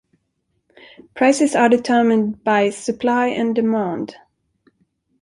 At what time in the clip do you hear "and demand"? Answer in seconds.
3.27-4.15